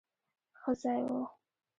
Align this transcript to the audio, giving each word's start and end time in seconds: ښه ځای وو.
ښه 0.59 0.71
ځای 0.81 1.01
وو. 1.11 1.21